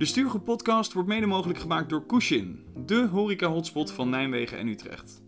[0.00, 5.22] De Stuurgroep podcast wordt mede mogelijk gemaakt door Kushin, de horeca-hotspot van Nijmegen en Utrecht.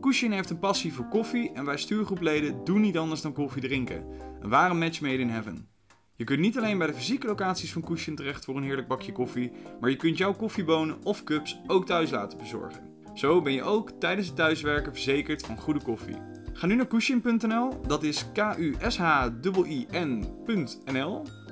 [0.00, 4.04] Kushin heeft een passie voor koffie en wij stuurgroepleden doen niet anders dan koffie drinken.
[4.40, 5.68] Een ware match made in heaven.
[6.16, 9.12] Je kunt niet alleen bij de fysieke locaties van Kushin terecht voor een heerlijk bakje
[9.12, 12.82] koffie, maar je kunt jouw koffiebonen of cups ook thuis laten bezorgen.
[13.14, 16.16] Zo ben je ook tijdens het thuiswerken verzekerd van goede koffie.
[16.52, 18.76] Ga nu naar kushin.nl, dat is K-U-S-H-I-N.nl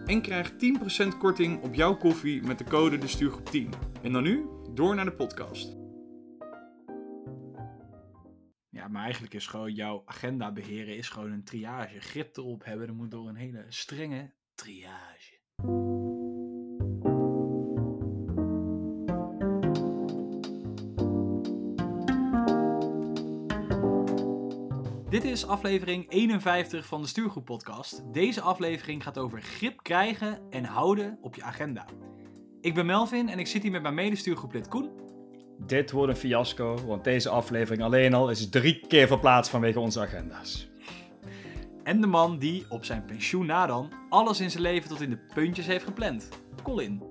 [0.07, 3.73] en krijg 10% korting op jouw koffie met de code de stuurgroep 10.
[4.02, 5.77] En dan nu, door naar de podcast.
[8.69, 12.00] Ja, maar eigenlijk is gewoon jouw agenda beheren is gewoon een triage.
[12.00, 15.95] Grip erop hebben, dan moet door een hele strenge triage.
[25.16, 28.02] Dit is aflevering 51 van de Stuurgroep Podcast.
[28.12, 31.84] Deze aflevering gaat over grip krijgen en houden op je agenda.
[32.61, 34.91] Ik ben Melvin en ik zit hier met mijn medestuurgroeplid Koen.
[35.59, 40.00] Dit wordt een fiasco, want deze aflevering alleen al is drie keer verplaatst vanwege onze
[40.00, 40.69] agenda's.
[41.83, 45.11] En de man die op zijn pensioen na dan alles in zijn leven tot in
[45.11, 46.28] de puntjes heeft gepland.
[46.62, 47.03] Colin.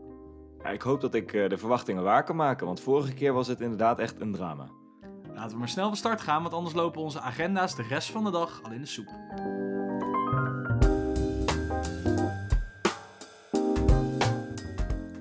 [0.64, 3.48] Ja, ik hoop dat ik eh, de verwachtingen waar kan maken, want vorige keer was
[3.48, 4.70] het inderdaad echt een drama.
[5.36, 8.24] Laten we maar snel van start gaan, want anders lopen onze agenda's de rest van
[8.24, 9.08] de dag al in de soep.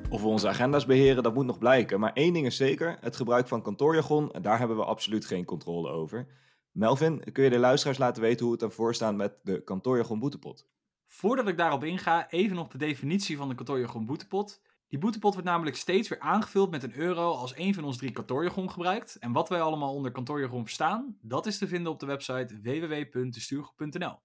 [0.09, 2.01] Of we onze agenda's beheren, dat moet nog blijken.
[2.01, 5.45] Maar één ding is zeker, het gebruik van kantoorjargon, en daar hebben we absoluut geen
[5.45, 6.27] controle over.
[6.71, 10.67] Melvin, kun je de luisteraars laten weten hoe het ervoor staat met de kantoorjargon boetepot?
[11.07, 14.61] Voordat ik daarop inga, even nog de definitie van de kantoorjargon boetepot.
[14.89, 18.11] Die boetepot wordt namelijk steeds weer aangevuld met een euro als een van ons drie
[18.11, 19.17] kantoorjargon gebruikt.
[19.17, 24.19] En wat wij allemaal onder kantoorjargon verstaan, dat is te vinden op de website www.destuurgroep.nl.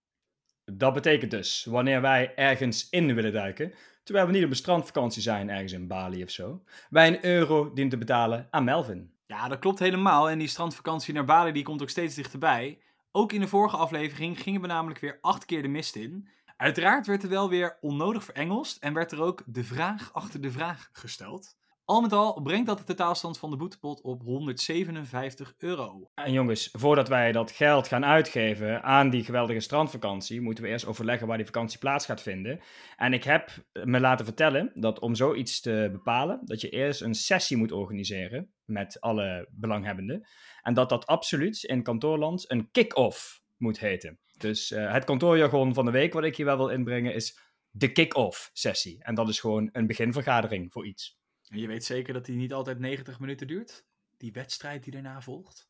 [0.65, 5.21] Dat betekent dus, wanneer wij ergens in willen duiken, terwijl we niet op een strandvakantie
[5.21, 9.13] zijn ergens in Bali of zo, wij een euro dienen te betalen aan Melvin.
[9.25, 10.29] Ja, dat klopt helemaal.
[10.29, 12.79] En die strandvakantie naar Bali die komt ook steeds dichterbij.
[13.11, 16.27] Ook in de vorige aflevering gingen we namelijk weer acht keer de mist in.
[16.59, 20.51] Uiteraard werd er wel weer onnodig verengelst en werd er ook de vraag achter de
[20.51, 21.57] vraag gesteld.
[21.85, 26.09] Al met al brengt dat de totaalstand van de boetepot op 157 euro.
[26.13, 30.85] En jongens, voordat wij dat geld gaan uitgeven aan die geweldige strandvakantie, moeten we eerst
[30.85, 32.59] overleggen waar die vakantie plaats gaat vinden.
[32.97, 33.51] En ik heb
[33.83, 38.51] me laten vertellen dat om zoiets te bepalen, dat je eerst een sessie moet organiseren
[38.65, 40.27] met alle belanghebbenden.
[40.61, 44.19] En dat dat absoluut in kantoorland een kick-off moet heten.
[44.39, 47.39] Dus uh, het kantoorjargon van de week wat ik hier wel wil inbrengen is
[47.69, 49.03] de kick-off sessie.
[49.03, 51.19] En dat is gewoon een beginvergadering voor iets.
[51.47, 53.85] En je weet zeker dat die niet altijd 90 minuten duurt?
[54.17, 55.69] Die wedstrijd die daarna volgt?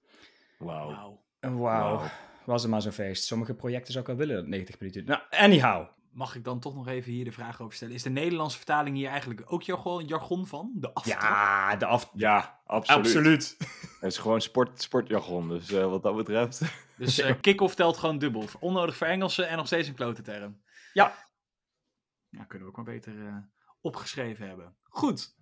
[0.58, 0.92] Wauw.
[0.92, 1.24] Wauw.
[1.40, 2.06] Wow.
[2.46, 3.24] Was het maar zo'n feest.
[3.24, 5.18] Sommige projecten zou ik wel willen dat 90 minuten duurt.
[5.18, 5.88] Nou, anyhow.
[6.12, 7.94] Mag ik dan toch nog even hier de vraag over stellen?
[7.94, 10.72] Is de Nederlandse vertaling hier eigenlijk ook jargon, jargon van?
[10.76, 11.22] De aftrap?
[11.22, 12.12] Ja, de af...
[12.14, 13.06] Ja, absoluut.
[13.06, 13.58] absoluut.
[14.00, 16.62] Het is gewoon sport, sportjargon, dus uh, wat dat betreft.
[16.98, 18.46] Dus uh, kick-off telt gewoon dubbel.
[18.60, 20.62] Onnodig voor Engelsen en nog steeds een klote term.
[20.94, 21.14] Ja.
[22.30, 23.36] Ja, kunnen we ook maar beter uh,
[23.82, 24.76] opgeschreven hebben.
[24.84, 25.38] Goed.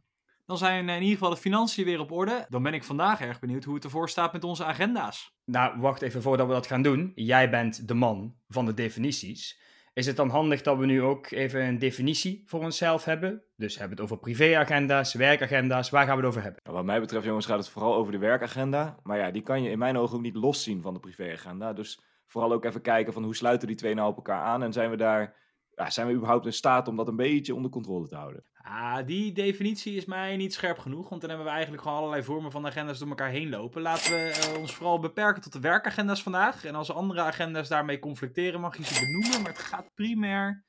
[0.45, 2.45] Dan zijn in ieder geval de financiën weer op orde.
[2.49, 5.37] Dan ben ik vandaag erg benieuwd hoe het ervoor staat met onze agenda's.
[5.45, 7.11] Nou, wacht even voordat we dat gaan doen.
[7.15, 9.59] Jij bent de man van de definities.
[9.97, 13.43] Is het dan handig dat we nu ook even een definitie voor onszelf hebben?
[13.55, 15.89] Dus hebben we het over privéagenda's, werkagenda's.
[15.89, 16.61] Waar gaan we het over hebben?
[16.63, 18.97] Nou, wat mij betreft, jongens, gaat het vooral over de werkagenda.
[19.03, 21.73] Maar ja, die kan je in mijn ogen ook niet loszien van de privéagenda.
[21.73, 24.63] Dus vooral ook even kijken van hoe sluiten die twee nou op elkaar aan.
[24.63, 25.35] En zijn we daar,
[25.77, 28.43] ja, zijn we überhaupt in staat om dat een beetje onder controle te houden?
[28.61, 32.23] Ah, die definitie is mij niet scherp genoeg, want dan hebben we eigenlijk gewoon allerlei
[32.23, 33.81] vormen van agenda's door elkaar heen lopen.
[33.81, 36.65] Laten we uh, ons vooral beperken tot de werkagenda's vandaag.
[36.65, 39.41] En als andere agenda's daarmee conflicteren, mag je ze benoemen.
[39.41, 40.65] Maar het gaat primair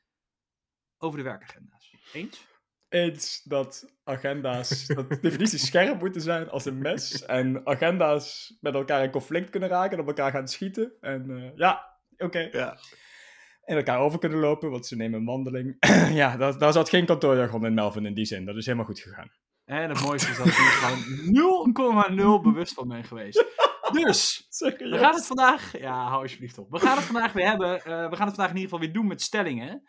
[0.98, 1.94] over de werkagenda's.
[2.12, 2.46] Eens?
[2.88, 7.24] Eens dat agenda's, dat definities scherp moeten zijn als een mes.
[7.24, 10.92] En agenda's met elkaar in conflict kunnen raken en op elkaar gaan schieten.
[11.00, 12.24] En uh, ja, oké.
[12.24, 12.48] Okay.
[12.52, 12.78] Ja
[13.68, 15.76] in elkaar over kunnen lopen, want ze nemen een wandeling.
[16.20, 18.44] ja, daar, daar zat geen kantoorjargon in Melvin in die zin.
[18.44, 19.30] Dat is helemaal goed gegaan.
[19.64, 23.44] En het mooiste is dat ik gewoon 0,0 bewust van ben geweest.
[23.92, 25.78] Dus, we gaan het vandaag...
[25.78, 26.70] Ja, hou alsjeblieft op.
[26.70, 27.76] We gaan het vandaag weer hebben.
[27.76, 29.82] Uh, we gaan het vandaag in ieder geval weer doen met stellingen.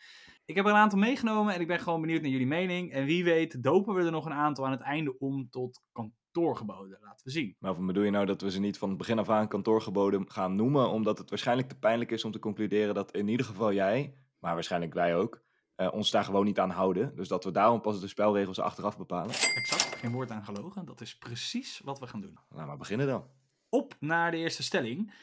[0.46, 2.92] Ik heb er een aantal meegenomen en ik ben gewoon benieuwd naar jullie mening.
[2.92, 5.82] En wie weet dopen we er nog een aantal aan het einde om tot
[6.32, 6.98] kantoorgeboden.
[7.02, 7.56] Laten we zien.
[7.60, 10.56] Maar bedoel je nou dat we ze niet van het begin af aan kantoorgeboden gaan
[10.56, 14.14] noemen, omdat het waarschijnlijk te pijnlijk is om te concluderen dat in ieder geval jij,
[14.40, 15.42] maar waarschijnlijk wij ook,
[15.78, 17.16] uh, ons daar gewoon niet aan houden.
[17.16, 19.34] Dus dat we daarom pas de spelregels achteraf bepalen.
[19.34, 20.86] Exact, geen woord aan gelogen.
[20.86, 22.38] Dat is precies wat we gaan doen.
[22.50, 23.24] Nou, maar beginnen dan.
[23.70, 25.14] Op naar de eerste stelling.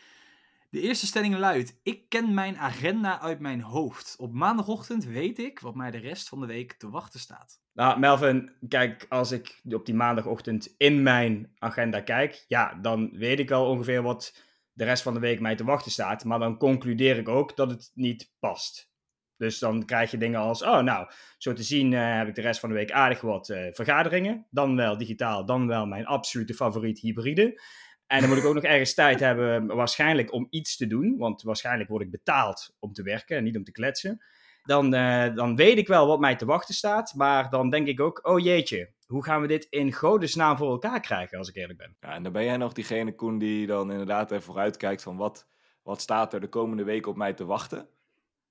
[0.76, 4.17] De eerste stelling luidt: Ik ken mijn agenda uit mijn hoofd.
[4.19, 7.61] Op maandagochtend weet ik wat mij de rest van de week te wachten staat.
[7.73, 13.38] Nou, Melvin, kijk, als ik op die maandagochtend in mijn agenda kijk, ja, dan weet
[13.38, 14.43] ik wel ongeveer wat
[14.73, 16.25] de rest van de week mij te wachten staat.
[16.25, 18.90] Maar dan concludeer ik ook dat het niet past.
[19.37, 22.40] Dus dan krijg je dingen als, oh nou, zo te zien uh, heb ik de
[22.40, 24.46] rest van de week aardig wat uh, vergaderingen.
[24.50, 27.61] Dan wel digitaal, dan wel mijn absolute favoriet hybride.
[28.06, 31.16] En dan moet ik ook nog ergens tijd hebben, waarschijnlijk om iets te doen.
[31.18, 34.24] Want waarschijnlijk word ik betaald om te werken en niet om te kletsen.
[34.62, 37.14] Dan, uh, dan weet ik wel wat mij te wachten staat.
[37.14, 41.00] Maar dan denk ik ook, oh jeetje, hoe gaan we dit in godesnaam voor elkaar
[41.00, 41.96] krijgen, als ik eerlijk ben.
[42.00, 45.16] Ja, en dan ben jij nog diegene, Koen, die dan inderdaad even vooruit kijkt van
[45.16, 45.46] wat,
[45.82, 47.88] wat staat er de komende week op mij te wachten.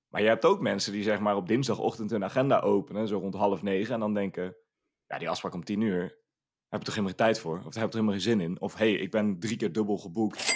[0.08, 3.34] Maar je hebt ook mensen die zeg maar op dinsdagochtend hun agenda openen, zo rond
[3.34, 4.56] half negen, en dan denken,
[5.06, 6.18] ja, die afspraak om tien uur,
[6.76, 7.56] heb ik toch helemaal geen tijd voor?
[7.56, 8.60] Of daar heb ik toch helemaal geen zin in?
[8.60, 10.54] Of hey, ik ben drie keer dubbel geboekt.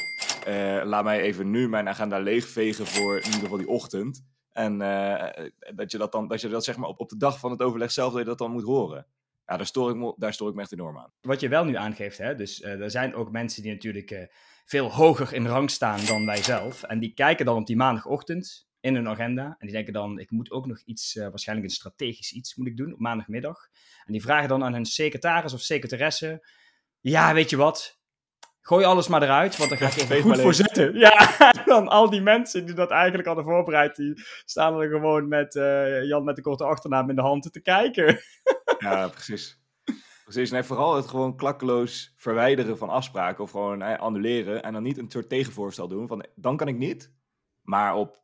[0.49, 4.25] Uh, laat mij even nu mijn agenda leegvegen voor in ieder geval die ochtend.
[4.53, 5.29] En uh,
[5.75, 7.63] dat je dat dan, dat je dat zeg maar op, op de dag van het
[7.63, 9.07] overleg zelf dat je dat dan moet horen.
[9.47, 11.13] Ja, daar stoor ik me, daar stoor ik me echt enorm aan.
[11.21, 14.31] Wat je wel nu aangeeft, hè, dus uh, er zijn ook mensen die natuurlijk
[14.65, 16.83] veel hoger in rang staan dan wij zelf.
[16.83, 19.45] En die kijken dan op die maandagochtend in hun agenda.
[19.45, 22.67] En die denken dan, ik moet ook nog iets, uh, waarschijnlijk een strategisch iets moet
[22.67, 23.69] ik doen op maandagmiddag.
[24.05, 26.47] En die vragen dan aan hun secretaris of secretaresse,
[27.01, 28.01] ja, weet je wat,
[28.61, 30.95] gooi alles maar eruit, want dan ga ik even goed voor zitten.
[30.99, 35.55] Ja, dan al die mensen die dat eigenlijk hadden voorbereid, die staan er gewoon met
[35.55, 38.21] uh, Jan met de korte achternaam in de hand te kijken.
[38.79, 39.59] ja, precies.
[40.25, 44.83] Precies, nee, vooral het gewoon klakkeloos verwijderen van afspraken of gewoon eh, annuleren en dan
[44.83, 47.13] niet een soort tegenvoorstel doen van dan kan ik niet,
[47.63, 48.23] maar op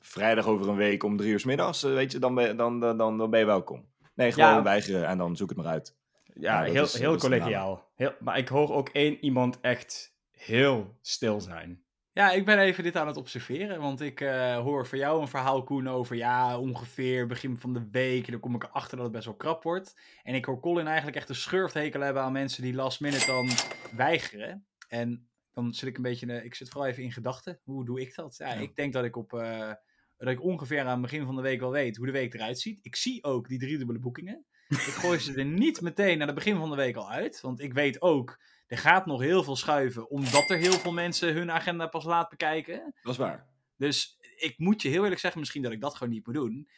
[0.00, 2.96] vrijdag over een week om drie uur s middags, weet je, dan ben, dan, dan,
[2.96, 3.88] dan, dan ben je welkom.
[4.14, 4.62] Nee, gewoon ja.
[4.62, 5.96] weigeren en dan zoek het maar uit.
[6.34, 7.88] Ja, heel, is, heel collegiaal.
[7.94, 11.82] Heel, maar ik hoor ook één iemand echt heel stil zijn.
[12.12, 13.80] Ja, ik ben even dit aan het observeren.
[13.80, 17.88] Want ik uh, hoor van jou een verhaal, Koen, over ja, ongeveer begin van de
[17.90, 18.24] week.
[18.24, 20.00] En dan kom ik erachter dat het best wel krap wordt.
[20.22, 23.48] En ik hoor Colin eigenlijk echt een schurfthekel hebben aan mensen die last minute dan
[23.96, 24.66] weigeren.
[24.88, 27.60] En dan zit ik een beetje, ik zit vooral even in gedachten.
[27.64, 28.36] Hoe doe ik dat?
[28.36, 28.60] Ja, ja.
[28.60, 29.72] ik denk dat ik op, uh,
[30.24, 32.60] dat ik ongeveer aan het begin van de week wel weet hoe de week eruit
[32.60, 32.78] ziet.
[32.82, 34.44] Ik zie ook die driedubbele boekingen.
[34.68, 37.40] Ik gooi ze er niet meteen aan het begin van de week al uit.
[37.40, 40.10] Want ik weet ook, er gaat nog heel veel schuiven.
[40.10, 42.94] Omdat er heel veel mensen hun agenda pas laat bekijken.
[43.02, 43.46] Dat is waar.
[43.76, 46.68] Dus ik moet je heel eerlijk zeggen, misschien dat ik dat gewoon niet moet doen.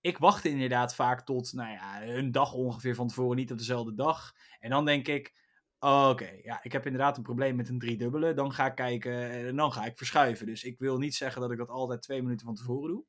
[0.00, 3.94] Ik wacht inderdaad vaak tot, nou ja, een dag ongeveer van tevoren, niet op dezelfde
[3.94, 4.34] dag.
[4.60, 5.34] En dan denk ik,
[5.82, 8.34] oké, okay, ja, ik heb inderdaad een probleem met een driedubbele.
[8.34, 10.46] Dan ga ik kijken en dan ga ik verschuiven.
[10.46, 13.04] Dus ik wil niet zeggen dat ik dat altijd twee minuten van tevoren doe.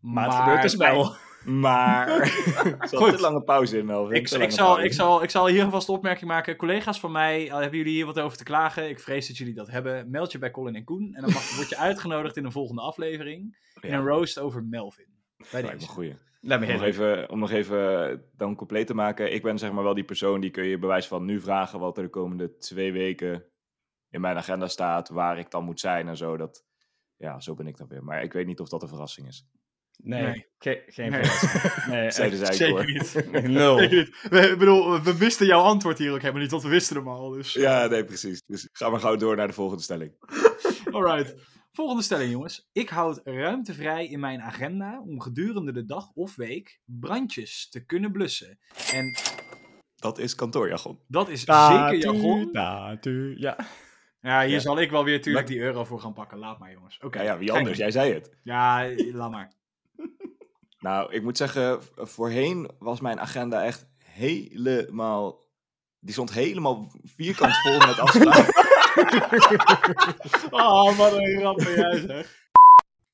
[0.00, 1.14] Maar, maar het gebeurt dus wel.
[1.44, 2.08] Maar.
[2.80, 4.16] er zat een lange pauze in, Melvin.
[4.16, 6.56] Ik, ik, zal, ik, zal, ik zal hier alvast de opmerking maken.
[6.56, 8.88] Collega's van mij, hebben jullie hier wat over te klagen?
[8.88, 10.10] Ik vrees dat jullie dat hebben.
[10.10, 11.14] Meld je bij Colin en Koen.
[11.14, 13.58] En dan mag, word je uitgenodigd in een volgende aflevering.
[13.80, 15.11] In een roast over Melvin.
[15.50, 15.88] Bij deze.
[15.88, 16.16] Goeie.
[16.40, 19.32] Laat me om, nog even, om nog even dan compleet te maken.
[19.32, 21.96] Ik ben zeg maar wel die persoon die kun je bewijs van nu vragen wat
[21.96, 23.44] er de komende twee weken
[24.10, 25.08] in mijn agenda staat.
[25.08, 26.36] Waar ik dan moet zijn en zo.
[26.36, 26.64] Dat,
[27.16, 28.04] ja, zo ben ik dan weer.
[28.04, 29.46] Maar ik weet niet of dat een verrassing is.
[29.96, 30.46] Nee, nee.
[30.58, 31.24] Ge geen nee.
[31.24, 31.86] verrassing.
[31.94, 32.84] Nee, Zeker hoor.
[32.84, 33.32] niet.
[33.58, 33.78] Nul.
[33.78, 34.28] niet.
[34.30, 37.08] We, ik bedoel, we wisten jouw antwoord hier ook helemaal niet, want we wisten hem
[37.08, 37.30] al.
[37.30, 37.52] Dus.
[37.52, 38.42] Ja, nee, precies.
[38.46, 40.12] Dus ga maar gauw door naar de volgende stelling.
[40.96, 41.34] Alright.
[41.72, 42.68] Volgende stelling, jongens.
[42.72, 47.84] Ik houd ruimte vrij in mijn agenda om gedurende de dag of week brandjes te
[47.84, 48.58] kunnen blussen.
[48.92, 49.16] En...
[49.96, 50.98] Dat is kantoorjargon.
[51.08, 52.48] Dat is zeker jargon.
[52.52, 52.98] Ja.
[54.20, 54.58] Ja, hier ja.
[54.58, 56.38] zal ik wel weer natuurlijk die euro voor gaan pakken.
[56.38, 56.96] Laat maar, jongens.
[56.96, 57.06] Oké.
[57.06, 57.24] Okay.
[57.24, 57.78] Ja, ja, wie anders?
[57.78, 58.36] Jij zei het.
[58.42, 59.52] Ja, laat maar.
[60.78, 65.44] Nou, ik moet zeggen, voorheen was mijn agenda echt helemaal.
[66.00, 68.71] Die stond helemaal vierkant vol met afspraken.
[70.50, 72.50] oh, wat een grap ben jij zeg.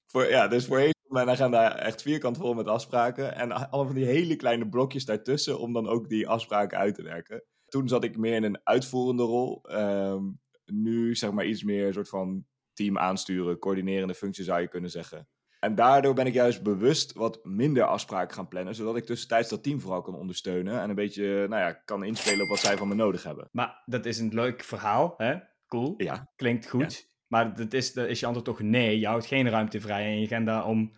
[0.07, 3.35] Voor, ja, dus voorheen mijn agenda echt vierkant vol met afspraken.
[3.35, 7.03] En allemaal van die hele kleine blokjes daartussen om dan ook die afspraken uit te
[7.03, 7.43] werken.
[7.69, 9.65] Toen zat ik meer in een uitvoerende rol.
[9.71, 14.69] Um, nu zeg maar iets meer een soort van team aansturen, coördinerende functie zou je
[14.69, 15.29] kunnen zeggen.
[15.61, 19.63] En daardoor ben ik juist bewust wat minder afspraken gaan plannen, zodat ik tussentijds dat
[19.63, 22.89] team vooral kan ondersteunen en een beetje, nou ja, kan inspelen op wat zij van
[22.89, 23.49] me nodig hebben.
[23.53, 25.37] Maar dat is een leuk verhaal, hè?
[25.69, 25.95] Cool.
[25.97, 26.31] Ja.
[26.37, 26.95] Klinkt goed.
[26.95, 27.07] Ja.
[27.27, 28.99] Maar dat is, dat is je antwoord toch nee.
[28.99, 30.93] Je houdt geen ruimte vrij in je agenda om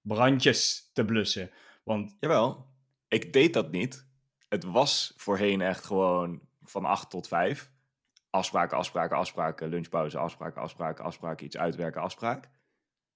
[0.00, 1.50] brandjes te blussen.
[1.84, 2.16] Want...
[2.20, 2.66] Jawel,
[3.08, 4.06] ik deed dat niet.
[4.48, 7.70] Het was voorheen echt gewoon van 8 tot 5.
[8.30, 12.48] Afspraken, afspraken, afspraken, lunchpauze, afspraken, afspraken, afspraken, iets uitwerken, afspraak.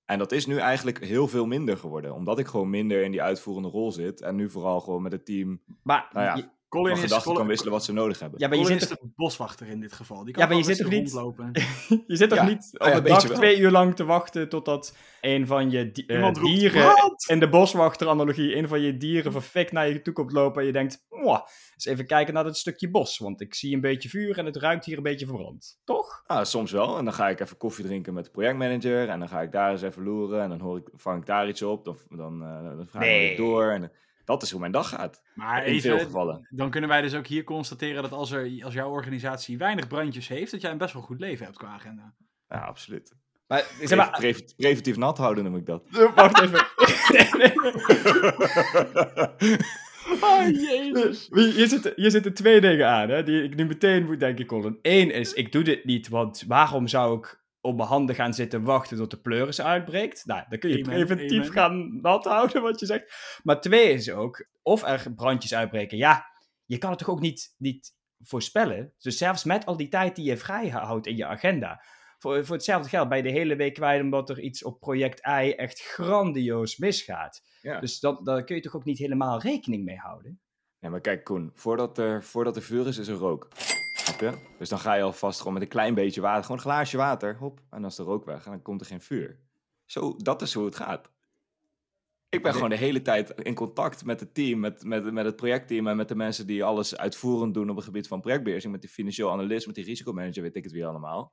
[0.05, 2.15] En dat is nu eigenlijk heel veel minder geworden.
[2.15, 4.21] Omdat ik gewoon minder in die uitvoerende rol zit.
[4.21, 5.61] En nu vooral gewoon met het team.
[5.83, 6.53] Maar nou ja.
[6.71, 8.41] Colin is, gedachten kan wisselen wat ze nodig hebben.
[8.41, 10.25] Ja, maar je Colin zit is toch, de boswachter in dit geval.
[10.25, 11.51] Die kan Ja, maar je gewoon zit toch niet- rondlopen.
[12.07, 12.45] je zit toch Ja.
[12.45, 16.21] niet Oh ja, dag twee uur lang te wachten totdat een van je di- eh,
[16.21, 16.95] roept, dieren
[17.27, 20.73] in de boswachteranalogie, een van je dieren verfikt naar je toe komt lopen en je
[20.73, 21.41] denkt, "Mwah,
[21.75, 24.57] eens even kijken naar dat stukje bos, want ik zie een beetje vuur en het
[24.57, 25.81] ruikt hier een beetje verbrand.
[25.85, 26.23] Toch?
[26.27, 26.99] Ah, soms wel.
[26.99, 29.09] En dan ga ik even koffie drinken met de projectmanager.
[29.09, 30.43] En dan ga ik daar eens even loeren.
[30.43, 31.85] En dan hoor ik, vang ik daar iets op.
[31.85, 33.37] Dan, dan, eh, dan vraag ik Nee.
[33.37, 33.71] door.
[33.71, 33.93] En
[34.25, 35.23] dat is hoe mijn dag gaat.
[35.35, 36.47] Maar In veel gevallen.
[36.51, 40.29] dan kunnen wij dus ook hier constateren dat als, er, als jouw organisatie weinig brandjes
[40.29, 42.15] heeft, dat jij een best wel goed leven hebt qua agenda.
[42.49, 43.13] Ja, absoluut.
[43.47, 45.83] Maar, zeg maar, Preventief, preventief nat houden noem ik dat.
[46.15, 46.67] wacht even.
[50.21, 51.29] Oh, jezus.
[51.33, 54.79] Hier zitten, hier zitten twee dingen aan, hè, die ik nu meteen moet denken, Colin.
[54.83, 58.63] Eén is, ik doe dit niet, want waarom zou ik op mijn handen gaan zitten
[58.63, 60.27] wachten tot de pleuris uitbreekt?
[60.27, 61.53] Nou, dan kun je Amen, preventief amen.
[61.53, 63.41] gaan nat houden, wat je zegt.
[63.43, 65.99] Maar twee is ook, of er brandjes uitbreken.
[65.99, 66.25] Ja,
[66.65, 68.95] je kan het toch ook niet, niet voorspellen?
[68.99, 71.83] Dus zelfs met al die tijd die je vrij houdt in je agenda.
[72.19, 75.27] Voor, voor hetzelfde geld ben je de hele week kwijt omdat er iets op project
[75.27, 77.43] I echt grandioos misgaat.
[77.61, 77.81] Ja.
[77.81, 80.41] Dus dan, daar kun je toch ook niet helemaal rekening mee houden?
[80.79, 83.49] Ja, maar kijk Koen, voordat er, voordat er vuur is, is er rook.
[84.11, 84.39] Snap je?
[84.59, 87.37] Dus dan ga je alvast gewoon met een klein beetje water, gewoon een glaasje water,
[87.37, 89.41] hop, en dan is de rook weg en dan komt er geen vuur.
[89.85, 91.11] Zo, dat is hoe het gaat.
[92.29, 92.53] Ik ben Nee.
[92.53, 95.97] gewoon de hele tijd in contact met het team, met, met, met het projectteam en
[95.97, 99.31] met de mensen die alles uitvoerend doen op het gebied van projectbeheersing, met die financieel
[99.33, 101.33] analist, met die risicomanager, weet ik het weer allemaal.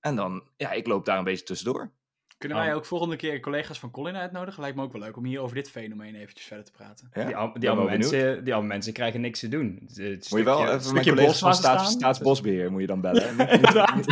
[0.00, 1.92] En dan, ja, ik loop daar een beetje tussendoor.
[2.38, 2.64] Kunnen Oh.
[2.64, 4.60] wij ook volgende keer collega's van Colin uitnodigen?
[4.60, 7.10] Lijkt me ook wel leuk om hier over dit fenomeen eventjes verder te praten.
[7.14, 7.24] Ja?
[7.24, 9.78] Die, al- die, mensen, die arme mensen krijgen niks te doen.
[9.86, 11.90] Het, het Moet je wel stukje- even mijn stukje collega's van staats.
[11.92, 13.38] Staatsbosbeheer moet je dan bellen.
[13.50, 14.04] Inderdaad.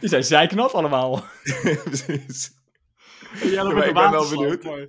[0.00, 1.22] Die zijn zijknat allemaal.
[1.84, 2.56] Precies.
[3.42, 4.88] Ja, ik ben wel benieuwd.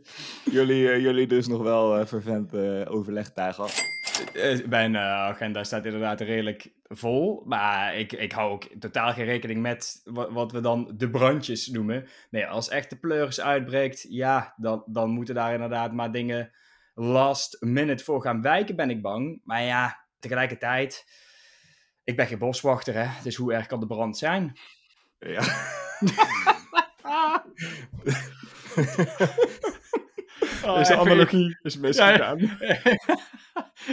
[0.52, 3.82] Jullie, eh, jullie dus nog wel eh, vervent eh, overlegtuig gehad.
[4.34, 7.44] Eh, Mijn eh, agenda staat inderdaad redelijk vol.
[7.46, 11.68] Maar ik, ik hou ook totaal geen rekening met wat, wat we dan de brandjes
[11.68, 12.08] noemen.
[12.30, 16.52] Nee, als echt de pleuris uitbreekt, ja, dan, dan moeten daar inderdaad maar dingen
[16.94, 19.42] last minute voor gaan wijken, ben ik bang.
[19.44, 21.06] Maar ja, tegelijkertijd,
[22.04, 23.08] ik ben geen boswachter, hè.
[23.24, 24.58] Dus hoe erg kan de brand zijn?
[25.20, 25.42] Ja.
[30.78, 32.38] Deze analogie is misgegaan.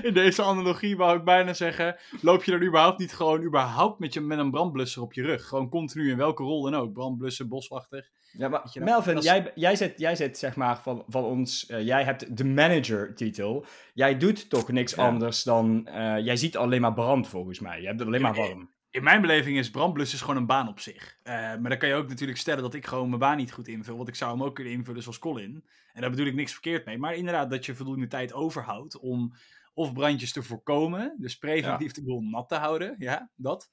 [0.02, 4.14] In deze analogie wou ik bijna zeggen, loop je dan überhaupt niet gewoon überhaupt met,
[4.14, 5.49] je, met een brandblusser op je rug?
[5.49, 6.92] Gewoon continu, in welke rol dan ook.
[6.92, 8.09] Brandblusser, boswachter.
[8.33, 11.66] Ja, maar je Melvin, dat jij, jij, zit, jij zit zeg maar van, van ons,
[11.66, 13.64] eh, jij hebt de manager-titel.
[13.95, 15.06] Jij doet toch niks Ja.
[15.06, 17.80] anders dan, eh, jij ziet alleen maar brand volgens mij.
[17.80, 18.71] Je hebt het alleen maar Ja, warm.
[18.97, 21.17] In mijn beleving is brandblussen gewoon een baan op zich.
[21.23, 23.69] Eh, maar dan kan je ook natuurlijk stellen dat ik gewoon mijn baan niet goed
[23.69, 23.97] invul.
[23.97, 25.65] Want ik zou hem ook kunnen invullen zoals Colin.
[25.93, 26.99] En daar bedoel ik niks verkeerd mee.
[26.99, 29.35] Maar inderdaad, dat je voldoende tijd overhoudt om
[29.75, 31.15] of brandjes te voorkomen.
[31.19, 32.95] Dus preventief de boel nat te houden.
[32.99, 33.71] Ja, dat.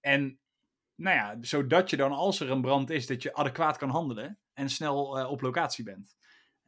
[0.00, 0.38] En
[0.94, 4.38] nou ja, zodat je dan als er een brand is, dat je adequaat kan handelen.
[4.52, 6.16] En snel eh, op locatie bent.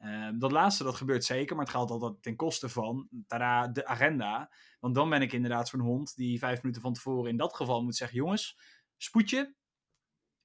[0.04, 1.56] Eh, dat laatste, dat gebeurt zeker.
[1.56, 4.50] Maar het gaat altijd ten koste van, tada, de agenda.
[4.80, 7.82] Want dan ben ik inderdaad zo'n hond die vijf minuten van tevoren in dat geval
[7.82, 8.58] moet zeggen: jongens,
[8.96, 9.54] spoedje.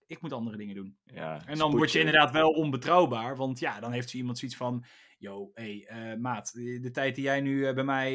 [0.05, 0.97] Ik moet andere dingen doen.
[1.03, 3.35] ja En dan word je inderdaad wel onbetrouwbaar.
[3.35, 4.85] Want ja, dan heeft iemand zoiets van:
[5.17, 8.11] Yo, hé, hey, eh, maat, de tijd die jij nu eh, bij mij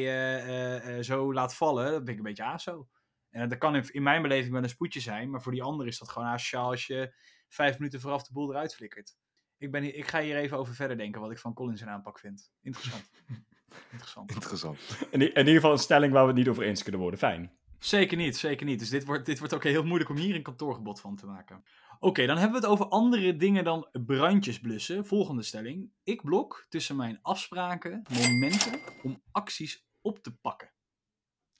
[0.79, 2.87] eh, zo laat vallen, dat vind ik een beetje aso.
[3.29, 5.87] En dat kan in, in mijn beleving wel een spoedje zijn, maar voor die ander
[5.87, 7.13] is dat gewoon asociaal als je
[7.47, 9.15] vijf minuten vooraf de boel eruit flikkert.
[9.57, 11.91] Ik, ben, hier- ik ga hier even over verder denken wat ik van Collins zijn
[11.91, 12.51] aanpak vind.
[12.61, 13.09] Interessant.
[13.91, 14.31] Interessant.
[14.31, 14.79] Interessant.
[15.11, 17.19] In, in ieder geval een stelling waar we het niet over eens kunnen worden.
[17.19, 17.51] Fijn.
[17.79, 18.79] Zeker niet, zeker niet.
[18.79, 21.63] Dus dit wordt, dit wordt ook heel moeilijk om hier een kantoorgebod van te maken.
[21.99, 25.05] Oké, dan hebben we het over andere dingen dan brandjes blussen.
[25.05, 25.89] Volgende stelling.
[26.03, 30.73] Ik blok tussen mijn afspraken momenten om acties op te pakken.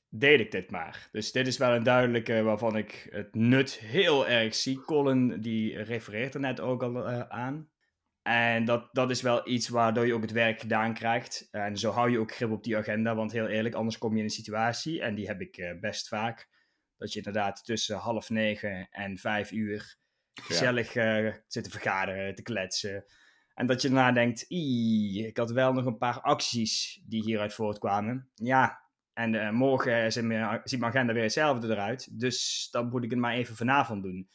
[0.09, 1.09] Deed ik dit maar.
[1.11, 4.81] Dus dit is wel een duidelijke waarvan ik het nut heel erg zie.
[4.81, 7.69] Colin, die refereert er net ook al eh, aan.
[8.27, 11.47] En dat, dat is wel iets waardoor je ook het werk gedaan krijgt.
[11.51, 13.15] En zo hou je ook grip op die agenda.
[13.15, 16.07] Want heel eerlijk, anders kom je in een situatie, en die heb ik eh, best
[16.07, 16.49] vaak,
[16.97, 19.97] dat je inderdaad tussen half negen en vijf uur
[20.33, 23.05] gezellig eh, zit te vergaderen, te kletsen.
[23.53, 24.45] En dat je daarna denkt,"
[25.29, 28.29] ik had wel nog een paar acties die hieruit voortkwamen.
[28.35, 28.81] Ja,
[29.13, 32.19] en eh, morgen ziet mijn, ziet mijn agenda weer hetzelfde eruit.
[32.19, 34.29] Dus dan moet ik het maar even vanavond doen.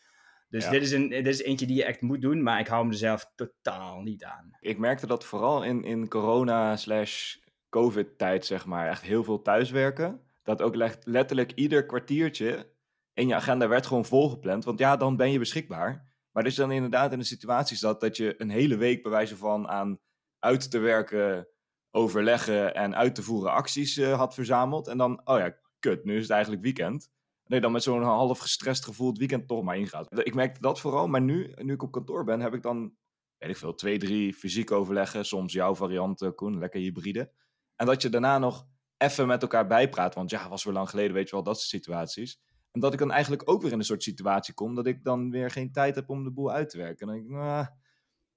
[0.51, 0.71] Dus Ja.
[0.71, 2.91] dit, is een, dit is eentje die je echt moet doen, maar ik hou hem
[2.91, 4.57] er zelf totaal niet aan.
[4.61, 7.37] Ik merkte dat vooral in, in corona slash
[7.69, 10.21] covid tijd, zeg maar, echt heel veel thuiswerken.
[10.43, 12.73] Dat ook le- letterlijk ieder kwartiertje
[13.15, 14.65] in je agenda werd gewoon volgepland.
[14.65, 16.09] Want ja, dan ben je beschikbaar.
[16.31, 19.37] Maar dus dan inderdaad in de situatie zat dat je een hele week bij wijze
[19.37, 19.99] van aan
[20.39, 21.49] uit te werken
[21.91, 24.89] overleggen en uit te voeren acties eh, had verzameld.
[24.89, 27.11] En dan, oh ja, kut, nu is het eigenlijk weekend.
[27.51, 30.27] Nee, dan met zo'n half gestrest gevoel het weekend toch maar ingaat.
[30.27, 32.95] Ik merkte dat vooral, maar nu, nu ik op kantoor ben, heb ik dan,
[33.39, 35.25] weet ik veel, twee, drie fysiek overleggen.
[35.25, 37.33] Soms jouw variant, uh, Koen, lekker hybride.
[37.77, 38.67] En dat je daarna nog
[38.97, 40.15] even met elkaar bijpraat.
[40.15, 42.41] Want ja, was weer lang geleden, weet je wel, dat soort situaties.
[42.71, 45.31] En dat ik dan eigenlijk ook weer in een soort situatie kom dat ik dan
[45.31, 46.99] weer geen tijd heb om de boel uit te werken.
[46.99, 47.67] En dan denk ik, nou,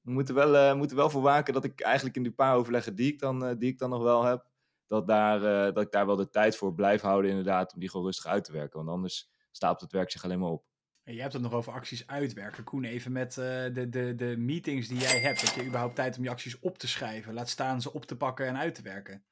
[0.02, 2.96] we moeten wel, uh, moeten wel voor waken dat ik eigenlijk in die paar overleggen
[2.96, 4.48] die ik dan, uh, die ik dan nog wel heb,
[4.88, 7.90] dat, daar, uh, dat ik daar wel de tijd voor blijf houden inderdaad, om die
[7.90, 8.78] gewoon rustig uit te werken.
[8.78, 10.66] Want anders stapelt het werk zich alleen maar op.
[11.04, 12.64] En je hebt het nog over acties uitwerken.
[12.64, 15.42] Koen, even met de, de, de meetings die jij hebt.
[15.42, 17.34] Heb je überhaupt tijd om je acties op te schrijven?
[17.34, 19.24] Laat staan ze op te pakken en uit te werken.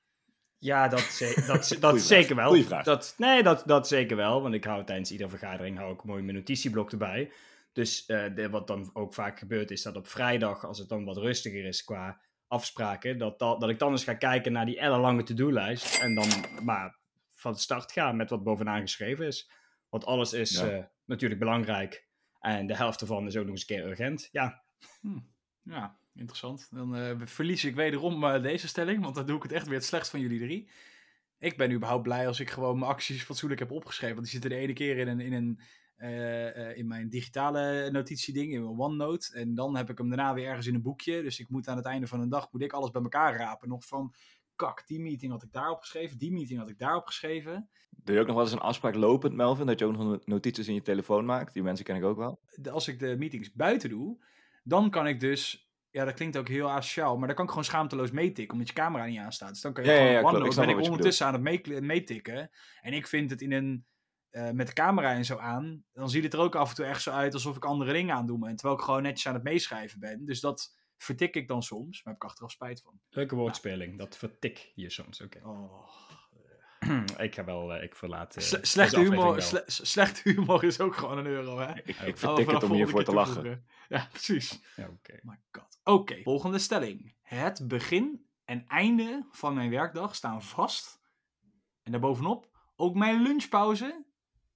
[0.58, 2.48] Ja, dat, dat, dat zeker wel.
[2.48, 2.84] Goeie vraag.
[2.84, 4.42] Dat, nee, dat, dat zeker wel.
[4.42, 7.32] Want ik hou tijdens iedere vergadering hou ik mooi mijn notitieblok erbij.
[7.74, 11.06] Dus uh, de, wat dan ook vaak gebeurt, is dat op vrijdag, als het dan
[11.06, 14.80] wat rustiger is qua afspraken, dat, dat, dat ik dan eens ga kijken naar die
[14.80, 16.02] ellenlange to-do-lijst.
[16.02, 16.28] En dan
[16.64, 16.98] maar
[17.30, 19.52] van start ga met wat bovenaan geschreven is.
[19.90, 20.78] Want alles is ja.
[20.78, 22.08] uh, natuurlijk belangrijk.
[22.40, 24.30] En de helft ervan is ook nog eens een keer urgent.
[24.32, 24.64] Ja.
[25.02, 25.20] Hm.
[25.64, 26.68] Ja, interessant.
[26.72, 29.76] Dan uh, verlies ik wederom uh, deze stelling, want dan doe ik het echt weer
[29.76, 30.70] het slechtst van jullie drie.
[31.40, 34.16] Ik ben überhaupt blij als ik gewoon mijn acties fatsoenlijk heb opgeschreven.
[34.16, 35.60] Want die zitten de ene keer in een, in, een,
[36.02, 39.34] uh, in mijn digitale notitieding, in mijn OneNote.
[39.34, 41.22] En dan heb ik hem daarna weer ergens in een boekje.
[41.22, 43.70] Dus ik moet aan het einde van een dag moet ik alles bij elkaar rapen.
[43.70, 44.14] Nog van,
[44.56, 47.70] kak, die meeting had ik daarop geschreven, die meeting had ik daarop geschreven.
[47.90, 49.66] Doe je ook nog wel eens een afspraak lopend, Melvin?
[49.66, 51.54] Dat je ook nog notities in je telefoon maakt?
[51.54, 52.40] Die mensen ken ik ook wel.
[52.72, 54.26] Als ik de meetings buiten doe,
[54.64, 57.66] dan kan ik dus ja, dat klinkt ook heel asociaal, maar dan kan ik gewoon
[57.66, 59.50] schaamteloos meetikken, omdat je camera niet aanstaat.
[59.50, 62.50] Dus dan kan je ja, gewoon ja, OneNote, ik ben ik ondertussen aan het meetikken.
[62.82, 63.86] En ik vind het in een,
[64.32, 66.86] uh, met de camera en zo aan, dan ziet het er ook af en toe
[66.86, 68.48] echt zo uit alsof ik andere dingen aan doe.
[68.48, 70.26] En terwijl ik gewoon netjes aan het meeschrijven ben.
[70.26, 73.00] Dus dat vertik ik dan soms, maar heb ik achteraf spijt van.
[73.10, 75.40] Leuke woordspeling, dat vertik je soms, oké.
[75.44, 75.88] Oh.
[77.18, 78.38] ik ga wel, uh, ik verlaat...
[78.38, 81.78] Uh, Sle slechte, humor, sle slechte humor is ook gewoon een euro, hè?
[81.84, 83.66] Ik, ik vertik het om hiervoor te lachen.
[83.90, 84.62] Ja, precies.
[84.76, 85.20] Ja, oké.
[85.22, 85.80] My god.
[85.84, 87.16] Oké, okay, volgende stelling.
[87.22, 91.00] Het begin en einde van mijn werkdag staan vast.
[91.84, 94.06] En daarbovenop, ook mijn lunchpauze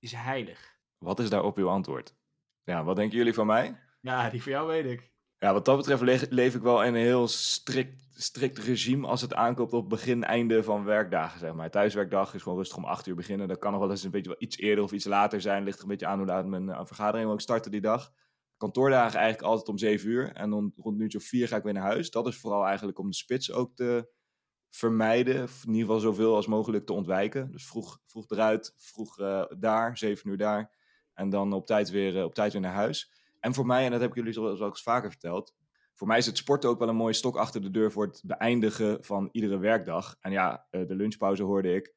[0.06, 0.78] is heilig.
[0.98, 2.16] Wat is daarop uw antwoord?
[2.64, 3.79] Ja, wat denken jullie van mij?
[4.01, 5.14] Ja, die van jou weet ik.
[5.38, 9.22] Ja, wat dat betreft leef, leef ik wel in een heel strikt, strikt regime als
[9.22, 11.72] het aankomt op begin, einde van werkdagen, zeg maar.
[11.72, 13.48] Thuiswerkdag is gewoon rustig om 8 uur beginnen.
[13.48, 15.64] Dat kan nog wel eens een beetje wel iets eerder of iets later zijn.
[15.64, 18.12] Ligt er een beetje aan hoe laat mijn uh, vergadering ook starten die dag.
[18.58, 20.32] Kantoordagen eigenlijk altijd om 7 uur.
[20.34, 22.10] En dan rond nu of 4 ga ik weer naar huis.
[22.10, 24.10] Dat is vooral eigenlijk om de spits ook te
[24.75, 25.35] vermijden.
[25.35, 27.51] In ieder geval zoveel als mogelijk te ontwijken.
[27.51, 30.74] Dus vroeg, vroeg eruit, vroeg uh, daar, 7 uur daar.
[31.14, 33.11] En dan op tijd, weer, uh, op tijd weer naar huis.
[33.40, 35.53] En voor mij, en dat heb ik jullie zoals eens vaker verteld.
[35.94, 38.22] Voor mij is het sporten ook wel een mooie stok achter de deur voor het
[38.25, 40.16] beëindigen van iedere werkdag.
[40.20, 41.94] En ja, uh, de lunchpauze hoorde ik.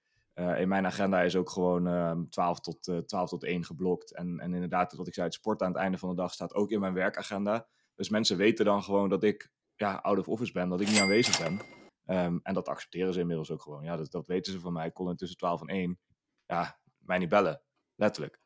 [0.58, 4.14] In mijn agenda is ook gewoon uh, 12, tot, uh, 12 tot 1 geblokt.
[4.14, 6.54] En, en inderdaad, wat ik zei, het sport aan het einde van de dag staat
[6.54, 7.66] ook in mijn werkagenda.
[7.94, 11.00] Dus mensen weten dan gewoon dat ik ja, out of office ben, dat ik niet
[11.00, 11.77] aanwezig ben.
[12.10, 13.82] Um, en dat accepteren ze inmiddels ook gewoon.
[13.84, 14.86] Ja, dat, dat weten ze van mij.
[14.86, 15.98] Ik kon tussen 12 en 1.
[16.46, 17.62] Ja, mij niet bellen.
[17.94, 18.40] Letterlijk.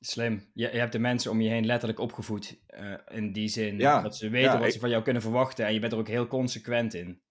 [0.00, 0.50] Slim.
[0.54, 2.60] Je, je hebt de mensen om je heen letterlijk opgevoed.
[2.68, 5.22] Uh, in die zin Ja, dat ze weten ja, wat ik- ze van jou kunnen
[5.22, 5.66] verwachten.
[5.66, 7.22] En je bent er ook heel consequent in.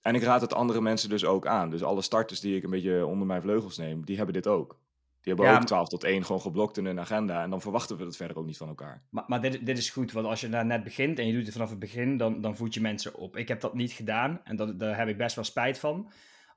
[0.00, 1.70] En ik raad het andere mensen dus ook aan.
[1.70, 4.80] Dus alle starters die ik een beetje onder mijn vleugels neem, die hebben dit ook.
[5.22, 7.42] Die hebben Ja, ook maar- 12 tot 1 gewoon geblokt in hun agenda.
[7.42, 9.02] En dan verwachten we het verder ook niet van elkaar.
[9.10, 11.44] Maar, maar dit, dit is goed, want als je daar net begint en je doet
[11.44, 13.36] het vanaf het begin, dan, dan voed je mensen op.
[13.36, 16.10] Ik heb dat niet gedaan en dat, daar heb ik best wel spijt van.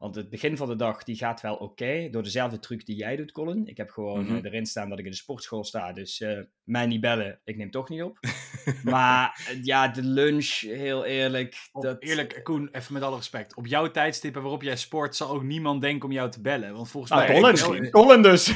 [0.05, 3.15] Want het begin van de dag die gaat wel oké, door dezelfde truc die jij
[3.15, 3.67] doet, Colin.
[3.67, 4.35] Ik heb gewoon Mhm.
[4.35, 7.57] eh, erin staan dat ik in de sportschool sta, dus eh, mij niet bellen, ik
[7.57, 8.19] neem toch niet op.
[8.83, 11.69] maar eh, ja, de lunch, heel eerlijk.
[11.71, 13.55] Op- dat, Eerlijk, Koen, even met alle respect.
[13.55, 16.73] Op jouw tijdstippen waarop jij sport, zal ook niemand denken om jou te bellen.
[16.73, 17.53] Want volgens Ah, mij...
[17.61, 17.89] Colin.
[17.91, 18.53] Colin dus.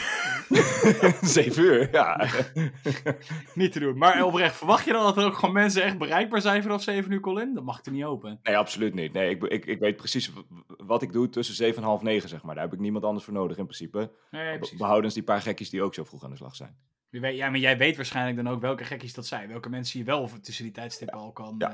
[1.22, 2.28] 7 uur, ja.
[3.54, 3.98] Niet te doen.
[3.98, 7.12] Maar oprecht, verwacht je dan dat er ook gewoon mensen echt bereikbaar zijn vanaf 7
[7.12, 7.54] uur, Colin?
[7.54, 8.40] Dat mag ik er niet open.
[8.44, 9.14] Nee, absoluut niet.
[9.14, 10.32] Nee, ik, ik, ik weet precies
[10.90, 12.56] wat ik doe tussen 7 en half 9, zeg maar.
[12.56, 14.12] Daar heb ik niemand anders voor nodig in principe.
[14.32, 14.60] Nee.
[14.78, 16.78] Behoudens die paar gekkies die ook zo vroeg aan de slag zijn.
[17.10, 19.50] Weet- ja, maar jij weet waarschijnlijk dan ook welke gekkies dat zijn.
[19.50, 21.56] Welke mensen je wel tussen die tijdstippen al kan...
[21.58, 21.72] Ja.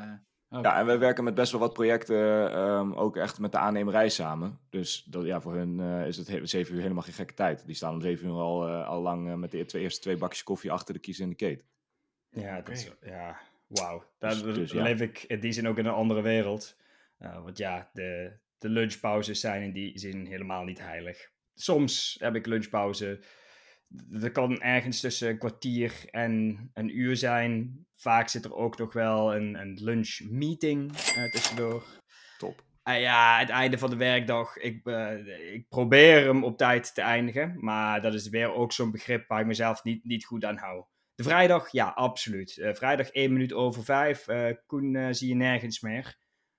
[0.50, 0.60] eh.
[0.62, 4.10] Ja, en we werken met best wel wat projecten ehm, ook echt met de aannemerij
[4.10, 4.60] samen.
[4.70, 7.66] Dus dat, ja, voor hun eh, is het he- 7 uur helemaal geen gekke tijd.
[7.66, 10.44] Die staan om 7 uur al, eh, al lang met de twee, eerste twee bakjes
[10.44, 11.64] koffie achter de kies in de keet.
[12.30, 14.04] Ja, dat is, ja wauw.
[14.20, 16.76] Daar Dus- dus leef ik in die zin ook in een andere wereld.
[17.20, 21.30] Uh, want ja, de, de lunchpauzes zijn in die zin helemaal niet heilig.
[21.54, 23.24] Soms heb ik lunchpauze.
[23.88, 27.86] Dat kan ergens tussen een kwartier en een uur zijn.
[27.96, 31.86] Vaak zit er ook nog wel een, een lunchmeeting uh, tussendoor.
[32.38, 32.64] Top.
[32.84, 34.58] Uh, ja, het einde van de werkdag.
[34.58, 37.56] Ik, uh, ik probeer hem op tijd te eindigen.
[37.60, 40.84] Maar dat is weer ook zo'n begrip waar ik mezelf niet, niet goed aan hou.
[41.16, 42.58] De vrijdag, ja, absoluut.
[42.58, 44.26] Uh, vrijdag 1 minuut over 5.
[44.66, 46.18] Koen zie je nergens meer.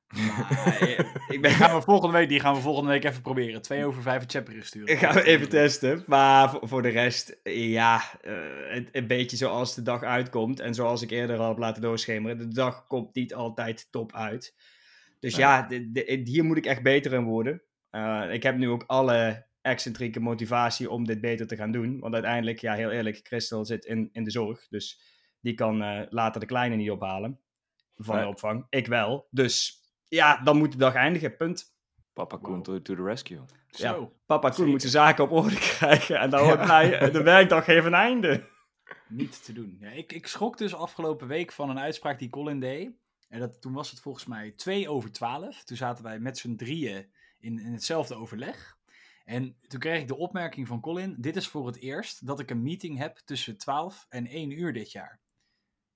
[0.09, 1.51] Maar, ik ben...
[1.51, 3.63] gaan we volgende week, die gaan we volgende week even proberen.
[3.63, 4.89] 2 over 5 een chapter sturen.
[4.89, 6.05] Ik ga even testen.
[6.07, 10.61] Maar voor, voor de rest, ja, een, een, beetje zoals de dag uitkomt.
[10.61, 12.39] En zoals ik eerder al heb laten doorschemeren.
[12.39, 14.55] De dag komt niet altijd top uit.
[15.21, 17.63] Dus ja, de, de, hier moet ik echt beter in worden.
[17.91, 21.99] Uh, ik heb nu ook alle excentrieke motivatie om dit beter te gaan doen.
[22.01, 24.67] Want uiteindelijk, ja, heel eerlijk, Christel zit in, in de zorg.
[24.69, 25.01] Dus
[25.41, 27.41] die kan uh, later de kleine niet ophalen
[27.97, 28.67] van de opvang.
[28.69, 29.27] Ik wel.
[29.31, 31.75] Dus ja, dan moet de dag eindigen, punt.
[32.13, 32.65] Papa Koen wow.
[32.65, 33.41] to, to, the rescue.
[33.69, 34.13] Ja, Zo.
[34.27, 36.19] papa Koen moet zijn zaken op orde krijgen.
[36.19, 38.49] En dan hoort hij, de werkdag heeft een einde.
[39.09, 39.77] Niet te doen.
[39.81, 42.91] Ja, ik, ik schrok dus afgelopen week van een uitspraak die Colin deed.
[43.29, 45.65] En dat, toen was het volgens mij 2 over 12.
[45.65, 48.77] Toen zaten wij met z'n drieën in, in hetzelfde overleg.
[49.25, 52.51] En toen kreeg ik de opmerking van Colin: Dit is voor het eerst dat ik
[52.51, 55.21] een meeting heb tussen 12 en 1 uur dit jaar.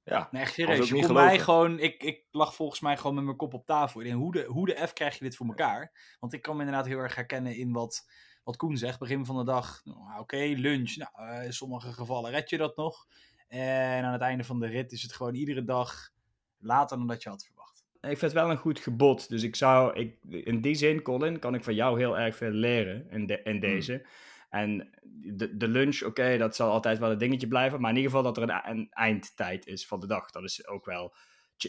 [0.04, 0.88] Ja, nee, echt serieus.
[0.88, 4.00] Je kon mij gewoon, ik, ik lag volgens mij gewoon met mijn kop op tafel.
[4.00, 6.16] En hoe de, hoe de F krijg je dit voor elkaar?
[6.20, 8.10] Want ik kan me inderdaad heel erg herkennen in wat,
[8.44, 8.98] wat Koen zegt.
[8.98, 10.96] Begin van de dag, nou, oké, lunch.
[10.96, 13.06] Nou, uh, in sommige gevallen red je dat nog.
[13.48, 16.10] En aan het einde van de rit is het gewoon iedere dag
[16.58, 17.84] later dan dat je had verwacht.
[18.00, 19.28] Ik vind het wel een goed gebod.
[19.28, 22.50] Dus ik zou, ik, in die zin, Colin, kan ik van jou heel erg veel
[22.50, 24.02] leren in, de, in hmm.
[24.50, 24.90] En
[25.32, 27.80] de, de lunch, oké, dat zal altijd wel een dingetje blijven.
[27.80, 30.30] Maar in ieder geval dat er een, een eindtijd is van de dag.
[30.30, 31.14] Dat is ook wel.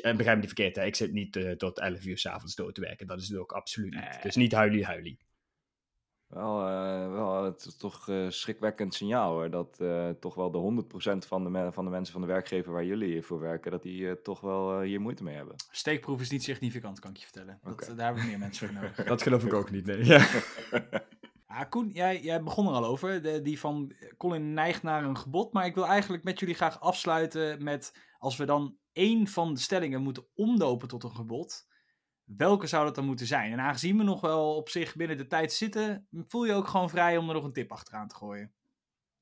[0.01, 0.85] En begrijp me niet verkeerd, hè?
[0.85, 3.07] ik zit niet uh, tot 11 uur s'avonds door te werken.
[3.07, 4.21] Dat is het ook absoluut niet.
[4.21, 5.19] Dus niet huilie huilie.
[6.27, 9.49] Wel, uh, wel het is toch uh, schrikwekkend signaal hoor.
[9.49, 12.85] Dat uh, toch wel de 100% van de, van de mensen van de werkgever waar
[12.85, 15.55] jullie voor werken, dat die toch wel hier moeite mee hebben.
[15.71, 17.59] Steekproef is niet significant, kan ik je vertellen.
[17.63, 19.03] Dat, daar hebben we meer mensen voor nodig.
[19.15, 20.05] dat geloof ik ook niet, nee.
[20.05, 20.27] Ja.
[21.53, 23.21] Ah, Koen, jij, jij begon er al over.
[23.21, 25.53] De, die van Colin neigt naar een gebod.
[25.53, 27.93] Maar ik wil eigenlijk met jullie graag afsluiten met...
[28.17, 31.67] als we dan één van de stellingen moeten omdopen tot een gebod...
[32.23, 33.51] welke zou dat dan moeten zijn?
[33.51, 36.07] En aangezien we nog wel op zich binnen de tijd zitten...
[36.27, 38.53] voel je ook gewoon vrij om er nog een tip achteraan te gooien.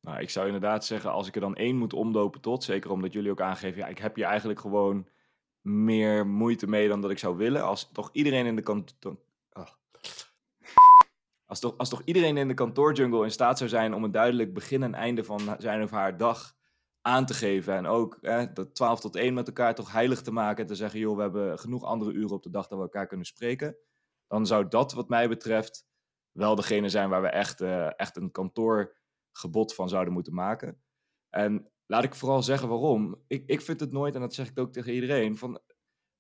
[0.02, 2.64] Nou, ik zou inderdaad zeggen, als ik er dan één moet omdopen tot...
[2.64, 3.80] zeker omdat jullie ook aangeven...
[3.80, 5.08] ja, ik heb hier eigenlijk gewoon
[5.62, 7.64] meer moeite mee dan dat ik zou willen.
[7.64, 8.98] Als toch iedereen in de kant...
[11.50, 14.54] Als toch, als toch iedereen in de kantoorjungle in staat zou zijn om een duidelijk
[14.54, 16.56] begin en einde van zijn of haar dag
[17.02, 17.76] aan te geven.
[17.76, 20.62] En ook hè, dat 12 tot 1 met elkaar toch heilig te maken.
[20.62, 23.08] En te zeggen, joh, we hebben genoeg andere uren op de dag dat we elkaar
[23.08, 23.78] kunnen spreken.
[24.28, 25.86] Dan zou dat wat mij betreft
[26.32, 30.82] wel degene zijn waar we echt, uh, echt een kantoorgebod van zouden moeten maken.
[31.30, 33.24] En laat ik vooral zeggen waarom.
[33.28, 35.62] Ik, ik vind het nooit, en dat zeg ik ook tegen iedereen, van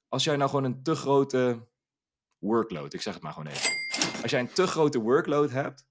[0.08, 1.68] als jij nou gewoon een te grote
[2.38, 3.79] workload, ik zeg het maar gewoon even
[4.22, 5.88] als jij een te grote workload hebt,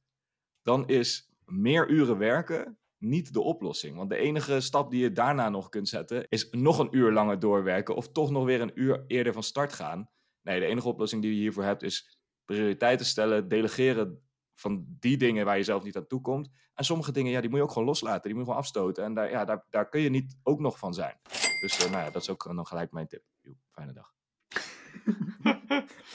[0.63, 3.97] dan is meer uren werken niet de oplossing.
[3.97, 7.39] Want de enige stap die je daarna nog kunt zetten, is nog een uur langer
[7.39, 10.11] doorwerken of toch nog weer een uur eerder van start gaan.
[10.43, 14.23] Nee, de enige oplossing die je hiervoor hebt is prioriteiten stellen, delegeren
[14.55, 16.51] van die dingen waar je zelf niet aan toe komt.
[16.75, 19.05] En sommige dingen, ja, die moet je ook gewoon loslaten, die moet je gewoon afstoten.
[19.05, 21.19] En daar, ja, daar, daar kun je niet ook nog van zijn.
[21.61, 23.23] Dus uh, nou ja, dat is ook nog gelijk mijn tip.
[23.41, 24.13] Jo, fijne dag.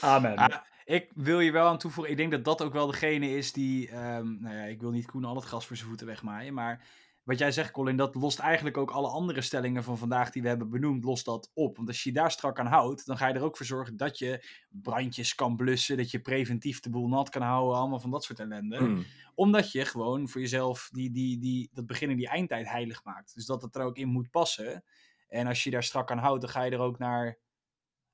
[0.00, 0.36] Amen.
[0.36, 3.52] Ah, ik wil je wel aan toevoegen, ik denk dat dat ook wel degene is
[3.52, 6.54] die, um, nou ja, ik wil niet Koen al het gas voor zijn voeten wegmaaien,
[6.54, 6.86] maar
[7.24, 10.48] wat jij zegt Colin, dat lost eigenlijk ook alle andere stellingen van vandaag die we
[10.48, 11.76] hebben benoemd, lost dat op.
[11.76, 13.96] Want als je je daar strak aan houdt, dan ga je er ook voor zorgen
[13.96, 18.10] dat je brandjes kan blussen, dat je preventief de boel nat kan houden, allemaal van
[18.10, 18.80] dat soort ellende.
[18.80, 19.04] Mm.
[19.34, 23.34] Omdat je gewoon voor jezelf die, die, die, dat begin en die eindtijd heilig maakt.
[23.34, 24.84] Dus dat het er ook in moet passen.
[25.28, 27.38] En als je daar strak aan houdt, dan ga je er ook naar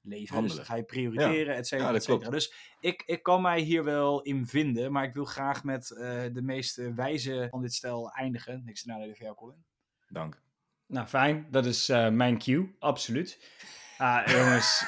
[0.02, 0.42] leven.
[0.42, 2.30] Dus dan ga je prioriteren, et cetera, et cetera.
[2.30, 5.98] Dus ik, ik kan mij hier wel in vinden, maar ik wil graag met uh,
[6.32, 8.62] de meest wijze van dit stel eindigen.
[8.64, 9.64] Niks te nadelen voor jou, Colin.
[10.08, 10.42] Dank.
[10.86, 11.46] Nou, fijn.
[11.50, 13.38] Dat is uh, mijn cue, absoluut.
[13.98, 14.84] Ah, jongens.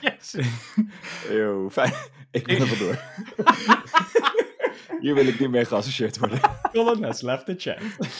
[0.00, 0.36] yes.
[1.38, 1.92] Yo, fijn.
[2.30, 3.02] Ik ben er vandoor.
[5.00, 6.40] Hier wil ik niet mee geassocieerd worden.
[6.72, 7.82] Colin has left the chat.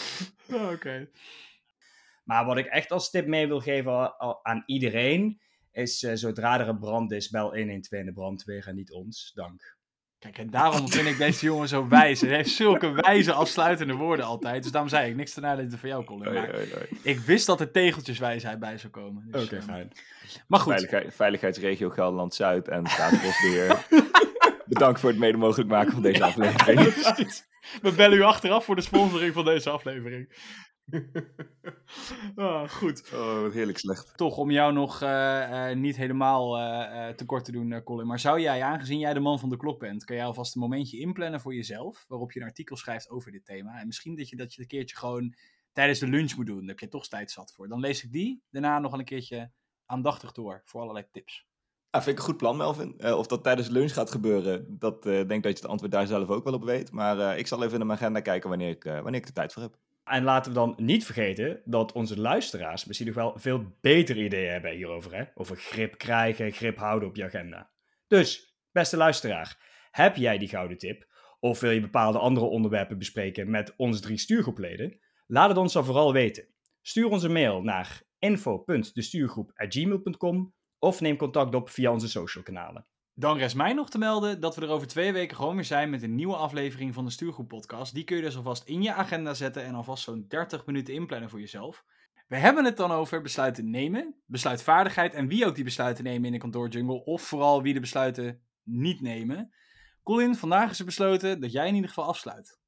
[0.53, 0.73] Oh, Oké.
[0.73, 1.11] Okay.
[2.25, 5.41] Maar wat ik echt als tip mee wil geven aan iedereen
[5.75, 9.33] is uh, zodra er een brand is, bel 112 in de brandweer en niet ons.
[9.35, 9.77] Dank.
[10.19, 12.21] Kijk, en daarom vind ik deze jongen zo wijs.
[12.21, 14.63] Hij heeft zulke wijze afsluitende woorden altijd.
[14.63, 16.33] Dus daarom zei ik niks te nadelen voor jou, Colin.
[16.33, 16.67] Maar
[17.03, 19.25] ik wist dat er tegeltjeswijsheid bij zou komen.
[19.31, 19.93] Dus, Oké, okay, fijn.
[20.47, 20.73] Maar goed.
[20.73, 23.87] Veiligheid, Veiligheidsregio Gelderland-Zuid en Staatsbosbeheer.
[24.67, 26.81] Bedankt voor het mede mogelijk maken van deze aflevering.
[27.83, 30.33] We bellen u achteraf voor de sponsoring van deze aflevering.
[32.35, 33.11] Oh, goed.
[33.15, 34.17] Oh, wat heerlijk slecht.
[34.17, 35.09] Toch, om jou nog uh,
[35.51, 38.07] uh, niet helemaal uh, tekort te doen, Colin.
[38.07, 40.61] Maar zou jij, aangezien jij de man van de klok bent, kan jij alvast een
[40.61, 43.81] momentje inplannen voor jezelf, waarop je een artikel schrijft over dit thema.
[43.81, 45.35] En misschien dat je dat je een keertje gewoon
[45.73, 46.59] tijdens de lunch moet doen.
[46.59, 47.69] Daar heb je toch tijd zat voor.
[47.69, 49.51] Dan lees ik die, daarna nog een keertje
[49.87, 51.47] aandachtig door voor allerlei tips.
[51.91, 52.95] Ah, vind ik een goed plan, Melvin.
[52.99, 56.07] Uh, of dat tijdens lunch gaat gebeuren, dat uh, denk dat je het antwoord daar
[56.07, 56.93] zelf ook wel op weet.
[56.93, 59.53] Maar uh, ik zal even in mijn agenda kijken wanneer ik, wanneer ik de tijd
[59.53, 59.77] voor heb.
[60.05, 64.53] En laten we dan niet vergeten dat onze luisteraars misschien nog wel veel betere ideeën
[64.53, 65.15] hebben hierover.
[65.15, 65.25] Hè?
[65.35, 67.71] Over grip krijgen, grip houden op je agenda.
[68.07, 71.13] Dus, beste luisteraar, heb jij die gouden tip?
[71.41, 75.01] Of wil je bepaalde andere onderwerpen bespreken met onze drie stuurgroepleden?
[75.27, 76.49] Laat het ons dan vooral weten.
[76.83, 82.87] Stuur ons een mail naar info.destuurgroep.gmail.com of neem contact op via onze social kanalen.
[83.17, 85.91] Dan rest mij nog te melden dat we er over twee weken gewoon weer zijn
[85.91, 87.95] met een nieuwe aflevering van de Stuurgroep Podcast.
[87.95, 91.31] Die kun je dus alvast in je agenda zetten en alvast zo'n 30 minuten inplannen
[91.31, 91.85] voor jezelf.
[92.27, 96.33] We hebben het dan over besluiten nemen, besluitvaardigheid en wie ook die besluiten nemen in
[96.33, 97.05] de kantoorjungle.
[97.05, 99.55] Of vooral wie de besluiten niet nemen.
[100.03, 102.59] Colin, vandaag is er besloten dat jij in ieder geval afsluit.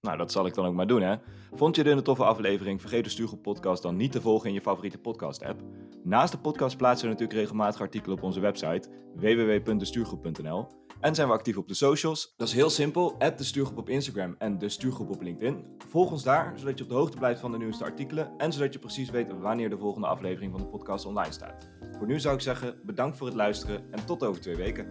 [0.00, 1.16] Nou, dat zal ik dan ook maar doen, hè.
[1.52, 2.80] Vond je dit een toffe aflevering?
[2.80, 5.60] Vergeet de Stuurgroep Podcast dan niet te volgen in je favoriete podcast-app.
[6.04, 10.66] Naast de podcast plaatsen we natuurlijk regelmatig artikelen op onze website www.destuurgroep.nl
[11.00, 12.34] en zijn we actief op de socials.
[12.36, 15.64] Dat is heel simpel, add de Stuurgroep op Instagram en de Stuurgroep op LinkedIn.
[15.88, 18.72] Volg ons daar, zodat je op de hoogte blijft van de nieuwste artikelen en zodat
[18.72, 21.68] je precies weet wanneer de volgende aflevering van de podcast online staat.
[21.98, 24.86] Voor nu zou ik zeggen, bedankt voor het luisteren en tot over twee weken.